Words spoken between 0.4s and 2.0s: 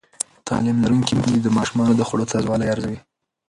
تعلیم لرونکې میندې د ماشومانو